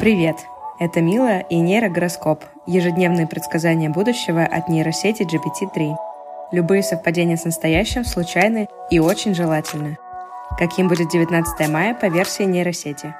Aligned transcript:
Привет! 0.00 0.36
Это 0.78 1.00
Мила 1.00 1.40
и 1.40 1.56
нейрогороскоп– 1.56 2.44
ежедневные 2.66 3.26
предсказания 3.26 3.90
будущего 3.90 4.44
от 4.44 4.68
нейросети 4.68 5.22
GPT-3. 5.22 5.96
Любые 6.52 6.84
совпадения 6.84 7.36
с 7.36 7.44
настоящим 7.44 8.04
случайны 8.04 8.68
и 8.92 9.00
очень 9.00 9.34
желательны. 9.34 9.98
Каким 10.56 10.86
будет 10.86 11.10
19 11.10 11.68
мая 11.68 11.94
по 11.94 12.06
версии 12.06 12.44
нейросети? 12.44 13.12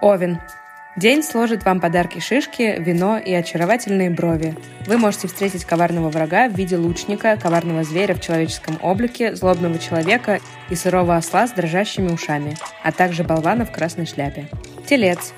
Овен. 0.00 0.40
День 0.96 1.22
сложит 1.22 1.64
вам 1.64 1.80
подарки 1.80 2.18
шишки, 2.18 2.80
вино 2.80 3.16
и 3.16 3.32
очаровательные 3.32 4.10
брови. 4.10 4.56
Вы 4.88 4.98
можете 4.98 5.28
встретить 5.28 5.64
коварного 5.64 6.08
врага 6.08 6.48
в 6.48 6.54
виде 6.54 6.76
лучника, 6.76 7.36
коварного 7.40 7.84
зверя 7.84 8.14
в 8.14 8.20
человеческом 8.20 8.76
облике, 8.82 9.36
злобного 9.36 9.78
человека 9.78 10.40
и 10.68 10.74
сырого 10.74 11.14
осла 11.14 11.46
с 11.46 11.52
дрожащими 11.52 12.10
ушами, 12.10 12.56
а 12.82 12.90
также 12.90 13.22
болвана 13.22 13.64
в 13.64 13.70
красной 13.70 14.06
шляпе. 14.06 14.48
Телец. 14.84 15.32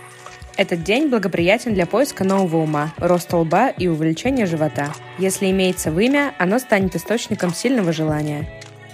Этот 0.56 0.82
день 0.82 1.08
благоприятен 1.08 1.74
для 1.74 1.84
поиска 1.84 2.24
нового 2.24 2.62
ума, 2.62 2.92
роста 2.96 3.36
лба 3.36 3.68
и 3.68 3.88
увеличения 3.88 4.46
живота. 4.46 4.90
Если 5.18 5.50
имеется 5.50 5.90
вымя, 5.90 6.34
оно 6.38 6.58
станет 6.58 6.96
источником 6.96 7.52
сильного 7.52 7.92
желания. 7.92 8.48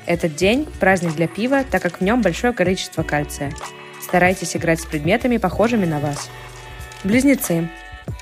Этот 0.04 0.34
день– 0.34 0.66
праздник 0.80 1.14
для 1.14 1.28
пива, 1.28 1.62
так 1.62 1.80
как 1.80 2.00
в 2.00 2.00
нем 2.00 2.20
большое 2.20 2.52
количество 2.52 3.04
кальция. 3.04 3.52
Старайтесь 4.00 4.56
играть 4.56 4.80
с 4.80 4.86
предметами, 4.86 5.36
похожими 5.36 5.86
на 5.86 6.00
вас. 6.00 6.28
Близнецы. 7.04 7.68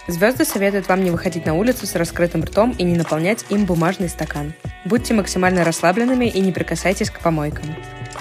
Звезды 0.07 0.45
советуют 0.45 0.89
вам 0.89 1.03
не 1.03 1.11
выходить 1.11 1.47
на 1.47 1.55
улицу 1.55 1.87
с 1.87 1.95
раскрытым 1.95 2.45
ртом 2.45 2.73
и 2.77 2.83
не 2.83 2.97
наполнять 2.97 3.47
им 3.48 3.65
бумажный 3.65 4.11
стакан. 4.11 4.53
Будьте 4.84 5.15
максимально 5.15 5.65
расслабленными 5.65 6.27
и 6.27 6.41
не 6.41 6.53
прикасайтесь 6.53 7.11
к 7.11 7.20
помойкам. 7.20 7.75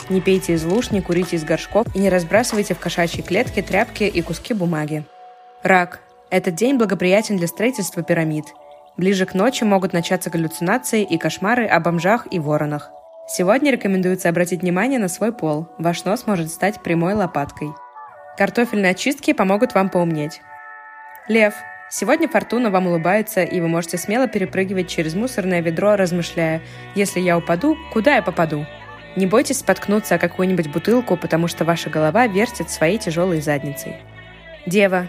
Не 0.08 0.22
пейте 0.22 0.54
из 0.54 0.64
луж, 0.64 0.92
не 0.92 1.02
курите 1.02 1.36
из 1.36 1.44
горшков 1.44 1.86
и 1.96 2.00
не 2.00 2.10
разбрасывайте 2.10 2.74
в 2.74 2.80
кошачьи 2.80 3.22
клетки 3.22 3.62
тряпки 3.62 4.04
и 4.04 4.22
куски 4.22 4.54
бумаги. 4.54 5.04
Рак. 5.64 6.00
Этот 6.30 6.56
день 6.56 6.78
благоприятен 6.78 7.38
для 7.38 7.48
строительства 7.48 8.04
пирамид. 8.04 8.46
Ближе 8.98 9.26
к 9.26 9.34
ночи 9.34 9.64
могут 9.64 9.94
начаться 9.94 10.30
галлюцинации 10.30 11.04
и 11.04 11.18
кошмары 11.18 11.66
о 11.66 11.80
бомжах 11.80 12.28
и 12.32 12.40
воронах. 12.40 12.92
Сегодня 13.28 13.72
рекомендуется 13.72 14.30
обратить 14.30 14.62
внимание 14.62 15.00
на 15.00 15.08
свой 15.08 15.32
пол. 15.32 15.68
Ваш 15.78 16.04
нос 16.06 16.26
может 16.26 16.50
стать 16.50 16.82
прямой 16.82 17.14
лопаткой. 17.14 17.70
Картофельные 18.38 18.92
очистки 18.92 19.34
помогут 19.34 19.76
вам 19.76 19.90
поумнеть. 19.90 20.42
Лев. 21.28 21.54
Сегодня 21.92 22.28
фортуна 22.28 22.70
вам 22.70 22.88
улыбается, 22.88 23.44
и 23.44 23.60
вы 23.60 23.68
можете 23.68 23.98
смело 23.98 24.28
перепрыгивать 24.28 24.88
через 24.88 25.16
мусорное 25.16 25.62
ведро, 25.62 25.96
размышляя, 25.96 26.62
если 26.94 27.20
я 27.20 27.38
упаду, 27.38 27.78
куда 27.92 28.16
я 28.16 28.22
попаду? 28.22 28.66
Не 29.16 29.26
бойтесь 29.26 29.60
споткнуться 29.60 30.16
о 30.16 30.20
какую-нибудь 30.20 30.68
бутылку, 30.68 31.18
потому 31.18 31.48
что 31.48 31.66
ваша 31.66 31.90
голова 31.90 32.28
вертит 32.28 32.70
своей 32.70 32.98
тяжелой 32.98 33.42
задницей. 33.42 33.98
Дева. 34.66 35.08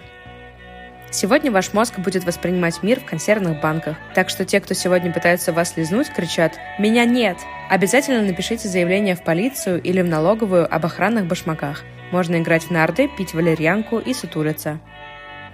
Сегодня 1.13 1.51
ваш 1.51 1.73
мозг 1.73 1.99
будет 1.99 2.25
воспринимать 2.25 2.85
мир 2.85 3.01
в 3.01 3.05
консервных 3.05 3.61
банках, 3.61 3.97
так 4.15 4.31
что 4.31 4.45
те, 4.45 4.61
кто 4.61 4.75
сегодня 4.75 5.13
пытаются 5.13 5.53
вас 5.53 5.77
лизнуть, 5.77 6.09
кричат 6.09 6.57
«Меня 6.79 7.05
нет!». 7.05 7.37
Обязательно 7.69 8.23
напишите 8.23 8.69
заявление 8.69 9.17
в 9.17 9.25
полицию 9.25 9.83
или 9.83 10.03
в 10.03 10.07
налоговую 10.07 10.73
об 10.73 10.87
охранных 10.87 11.27
башмаках. 11.27 11.83
Можно 12.13 12.37
играть 12.37 12.65
в 12.65 12.71
нарды, 12.71 13.09
пить 13.09 13.35
валерьянку 13.35 13.99
и 13.99 14.15
сутулиться. 14.15 14.79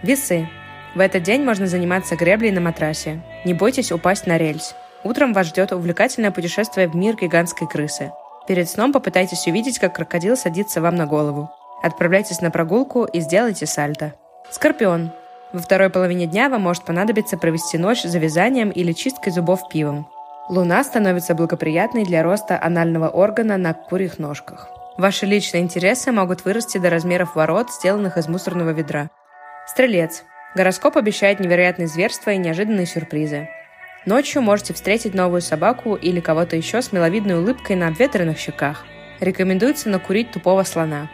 Весы. 0.02 0.46
В 0.94 1.00
этот 1.00 1.22
день 1.22 1.42
можно 1.42 1.66
заниматься 1.66 2.16
греблей 2.16 2.50
на 2.50 2.60
матрасе. 2.60 3.22
Не 3.44 3.54
бойтесь 3.54 3.92
упасть 3.92 4.26
на 4.26 4.36
рельс. 4.36 4.74
Утром 5.04 5.32
вас 5.32 5.48
ждет 5.48 5.72
увлекательное 5.72 6.30
путешествие 6.30 6.88
в 6.88 6.94
мир 6.94 7.16
гигантской 7.16 7.66
крысы. 7.66 8.12
Перед 8.46 8.68
сном 8.68 8.92
попытайтесь 8.92 9.46
увидеть, 9.46 9.78
как 9.78 9.94
крокодил 9.94 10.36
садится 10.36 10.80
вам 10.80 10.96
на 10.96 11.06
голову. 11.06 11.50
Отправляйтесь 11.82 12.40
на 12.40 12.50
прогулку 12.50 13.04
и 13.04 13.20
сделайте 13.20 13.66
сальто. 13.66 14.14
Скорпион. 14.50 15.10
Во 15.52 15.60
второй 15.60 15.90
половине 15.90 16.26
дня 16.26 16.48
вам 16.48 16.62
может 16.62 16.84
понадобиться 16.84 17.36
провести 17.36 17.78
ночь 17.78 18.02
за 18.02 18.18
вязанием 18.18 18.70
или 18.70 18.92
чисткой 18.92 19.32
зубов 19.32 19.68
пивом. 19.68 20.08
Луна 20.48 20.84
становится 20.84 21.34
благоприятной 21.34 22.04
для 22.04 22.22
роста 22.22 22.60
анального 22.62 23.08
органа 23.08 23.56
на 23.56 23.74
курьих 23.74 24.18
ножках. 24.18 24.68
Ваши 24.96 25.26
личные 25.26 25.62
интересы 25.62 26.12
могут 26.12 26.44
вырасти 26.44 26.78
до 26.78 26.88
размеров 26.88 27.34
ворот, 27.34 27.70
сделанных 27.72 28.16
из 28.16 28.28
мусорного 28.28 28.70
ведра. 28.70 29.10
Стрелец. 29.66 30.22
Гороскоп 30.54 30.96
обещает 30.96 31.40
невероятные 31.40 31.88
зверства 31.88 32.30
и 32.30 32.38
неожиданные 32.38 32.86
сюрпризы. 32.86 33.48
Ночью 34.06 34.40
можете 34.40 34.72
встретить 34.72 35.14
новую 35.14 35.42
собаку 35.42 35.96
или 35.96 36.20
кого-то 36.20 36.54
еще 36.54 36.80
с 36.80 36.92
миловидной 36.92 37.40
улыбкой 37.40 37.74
на 37.74 37.88
обветренных 37.88 38.38
щеках. 38.38 38.84
Рекомендуется 39.18 39.88
накурить 39.88 40.30
тупого 40.30 40.62
слона. 40.62 41.10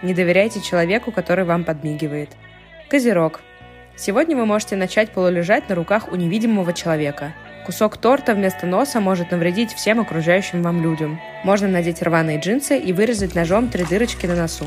Не 0.00 0.14
доверяйте 0.14 0.60
человеку, 0.60 1.10
который 1.10 1.44
вам 1.44 1.64
подмигивает. 1.64 2.30
Козерог. 2.88 3.40
Сегодня 3.96 4.36
вы 4.36 4.46
можете 4.46 4.76
начать 4.76 5.10
полулежать 5.10 5.68
на 5.68 5.74
руках 5.74 6.12
у 6.12 6.14
невидимого 6.14 6.72
человека. 6.72 7.34
Кусок 7.66 7.96
торта 7.96 8.32
вместо 8.32 8.64
носа 8.64 9.00
может 9.00 9.32
навредить 9.32 9.72
всем 9.72 9.98
окружающим 9.98 10.62
вам 10.62 10.80
людям. 10.80 11.20
Можно 11.42 11.66
надеть 11.66 12.00
рваные 12.00 12.38
джинсы 12.38 12.78
и 12.78 12.92
вырезать 12.92 13.34
ножом 13.34 13.70
три 13.70 13.84
дырочки 13.84 14.26
на 14.26 14.36
носу. 14.36 14.66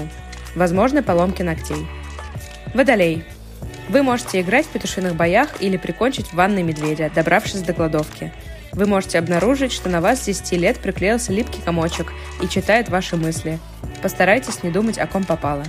Возможны 0.53 1.01
поломки 1.01 1.44
ногтей. 1.44 1.88
Водолей. 2.73 3.23
Вы 3.89 4.03
можете 4.03 4.39
играть 4.41 4.67
в 4.67 4.69
петушиных 4.69 5.16
боях 5.16 5.61
или 5.61 5.75
прикончить 5.75 6.27
в 6.27 6.33
ванной 6.33 6.61
медведя, 6.61 7.11
добравшись 7.13 7.61
до 7.61 7.73
кладовки. 7.73 8.31
Вы 8.72 8.85
можете 8.85 9.17
обнаружить, 9.17 9.72
что 9.72 9.89
на 9.89 10.00
вас 10.00 10.22
с 10.22 10.25
10 10.25 10.51
лет 10.53 10.77
приклеился 10.77 11.33
липкий 11.33 11.61
комочек 11.63 12.13
и 12.41 12.47
читает 12.47 12.89
ваши 12.89 13.17
мысли. 13.17 13.57
Постарайтесь 14.03 14.61
не 14.61 14.69
думать, 14.69 15.00
о 15.00 15.07
ком 15.07 15.23
попало. 15.23 15.63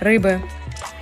Рыбы. 0.00 0.40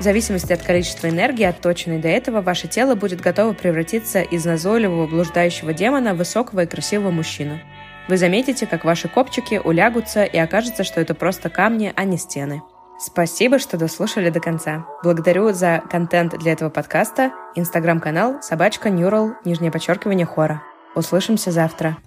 В 0.00 0.02
зависимости 0.02 0.52
от 0.52 0.62
количества 0.62 1.08
энергии, 1.08 1.44
отточенной 1.44 1.98
до 1.98 2.08
этого, 2.08 2.40
ваше 2.40 2.66
тело 2.66 2.96
будет 2.96 3.20
готово 3.20 3.52
превратиться 3.52 4.22
из 4.22 4.44
назойливого 4.44 5.06
блуждающего 5.06 5.72
демона 5.72 6.14
в 6.14 6.18
высокого 6.18 6.64
и 6.64 6.66
красивого 6.66 7.12
мужчину. 7.12 7.60
Вы 8.08 8.16
заметите, 8.16 8.66
как 8.66 8.84
ваши 8.84 9.08
копчики 9.08 9.60
улягутся 9.62 10.24
и 10.24 10.36
окажется, 10.36 10.82
что 10.82 11.00
это 11.00 11.14
просто 11.14 11.48
камни, 11.48 11.92
а 11.94 12.04
не 12.04 12.18
стены. 12.18 12.62
Спасибо, 12.98 13.58
что 13.58 13.76
дослушали 13.76 14.30
до 14.30 14.40
конца. 14.40 14.86
Благодарю 15.02 15.52
за 15.52 15.82
контент 15.90 16.36
для 16.38 16.52
этого 16.52 16.70
подкаста. 16.70 17.32
Инстаграм-канал 17.54 18.42
собачка 18.42 18.88
Neural, 18.88 19.34
нижнее 19.44 19.70
подчеркивание 19.70 20.26
хора. 20.26 20.62
Услышимся 20.94 21.50
завтра. 21.50 21.98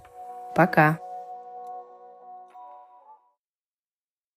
Пока. 0.55 0.97